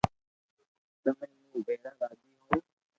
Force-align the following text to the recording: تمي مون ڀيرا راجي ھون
تمي 1.03 1.27
مون 1.39 1.55
ڀيرا 1.65 1.91
راجي 2.01 2.31
ھون 2.41 2.59